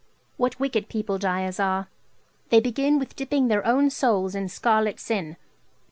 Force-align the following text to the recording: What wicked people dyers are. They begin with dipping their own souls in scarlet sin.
What 0.35 0.59
wicked 0.59 0.89
people 0.89 1.19
dyers 1.19 1.59
are. 1.59 1.87
They 2.49 2.59
begin 2.59 2.97
with 2.97 3.15
dipping 3.15 3.49
their 3.49 3.63
own 3.67 3.91
souls 3.91 4.33
in 4.33 4.49
scarlet 4.49 4.99
sin. 4.99 5.37